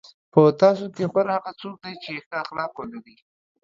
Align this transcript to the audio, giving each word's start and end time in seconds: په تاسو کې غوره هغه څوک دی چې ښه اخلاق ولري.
په 0.33 0.41
تاسو 0.61 0.85
کې 0.95 1.03
غوره 1.11 1.31
هغه 1.37 1.51
څوک 1.61 1.75
دی 1.83 1.93
چې 2.03 2.11
ښه 2.25 2.35
اخلاق 2.45 2.71
ولري. 2.77 3.15